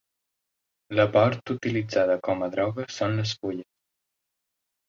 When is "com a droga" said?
2.29-2.89